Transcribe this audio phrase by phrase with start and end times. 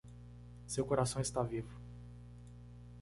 [0.65, 1.79] Seu coração está vivo.